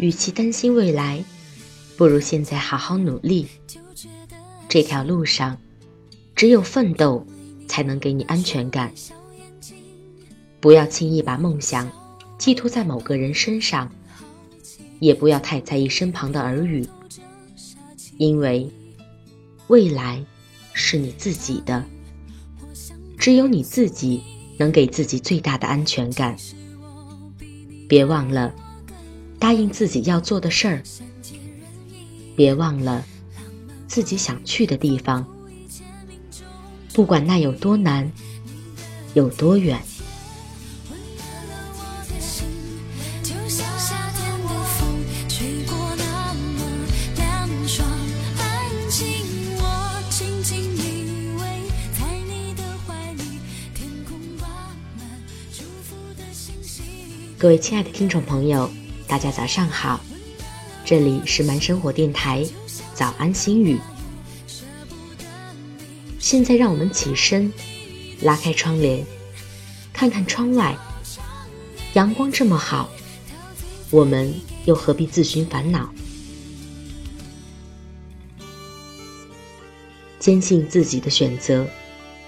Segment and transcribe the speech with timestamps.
[0.00, 1.22] 与其担心未来，
[1.94, 3.46] 不如现在好好努力。
[4.66, 5.58] 这条路上，
[6.34, 7.26] 只有奋斗
[7.68, 8.90] 才能给你安全感。
[10.58, 11.90] 不要轻易把梦想
[12.38, 13.92] 寄托在某个人身上，
[15.00, 16.88] 也不要太在意身旁的耳语，
[18.16, 18.70] 因为
[19.66, 20.24] 未来
[20.72, 21.84] 是你自己的，
[23.18, 24.22] 只有你自己
[24.56, 26.34] 能给自己最大的安全感。
[27.86, 28.54] 别忘了。
[29.40, 30.82] 答应自己要做的事儿，
[32.36, 33.04] 别忘了
[33.88, 35.26] 自己想去的地方，
[36.92, 38.12] 不管那有多难，
[39.14, 39.80] 有多远。
[57.38, 58.70] 各位亲爱的听众朋友。
[59.10, 60.00] 大家早上好，
[60.84, 62.46] 这里是慢生活电台，
[62.94, 63.76] 早安心语。
[66.20, 67.52] 现在让我们起身，
[68.20, 69.04] 拉开窗帘，
[69.92, 70.78] 看看窗外，
[71.94, 72.88] 阳光这么好，
[73.90, 74.32] 我们
[74.66, 75.92] 又何必自寻烦恼？
[80.20, 81.66] 坚信自己的选择，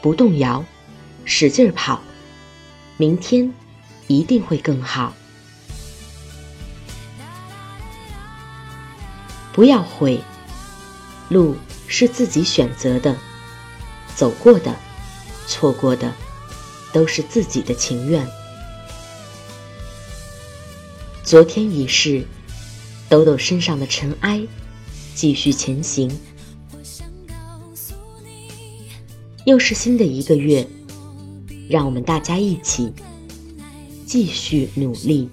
[0.00, 0.64] 不动摇，
[1.26, 2.00] 使劲跑，
[2.96, 3.52] 明天
[4.06, 5.14] 一定会更好。
[9.52, 10.20] 不要悔，
[11.28, 11.56] 路
[11.86, 13.16] 是自己选择的，
[14.14, 14.74] 走过的、
[15.46, 16.12] 错过的，
[16.92, 18.26] 都是自己的情愿。
[21.24, 22.24] 昨天已逝，
[23.08, 24.46] 抖抖身上的尘埃，
[25.14, 26.10] 继续前行。
[29.46, 30.66] 又是新的一个月，
[31.68, 32.92] 让我们大家一起
[34.06, 35.28] 继续努力。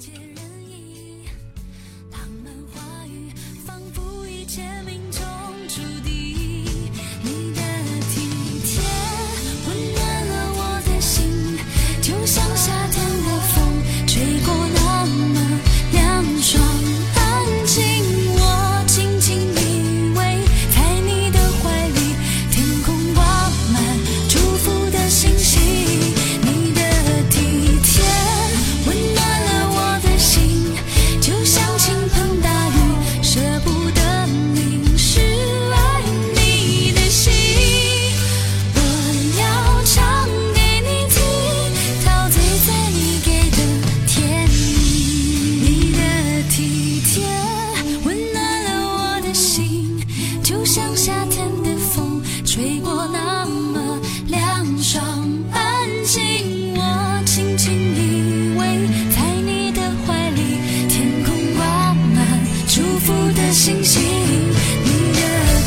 [63.67, 65.19] 星星，你的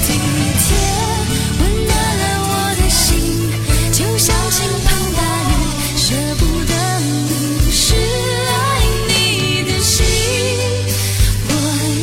[0.07, 0.09] 体
[0.57, 0.67] 贴
[1.61, 2.51] 温暖了我
[2.81, 3.05] 的心，
[3.93, 5.53] 就像倾盆大雨，
[5.99, 6.73] 舍不得
[7.29, 8.59] 你是爱
[9.07, 9.13] 你
[9.71, 9.99] 的心，
[11.45, 11.53] 我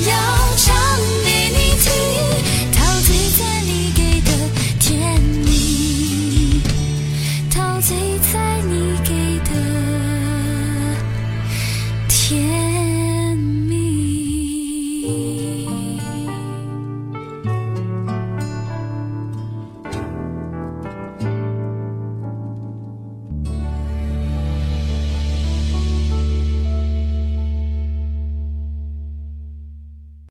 [0.07, 0.13] 要
[0.55, 0.67] 唱
[1.25, 1.89] 给你听，
[2.75, 4.29] 陶醉在你给的
[4.79, 6.61] 甜蜜，
[7.49, 7.97] 陶醉
[8.31, 8.71] 在你
[9.03, 9.09] 给
[9.49, 9.51] 的
[12.07, 12.66] 甜。